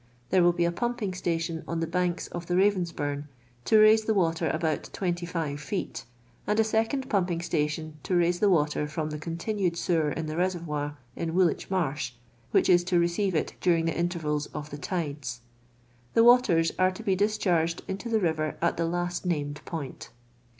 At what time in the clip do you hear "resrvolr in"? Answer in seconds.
10.33-11.31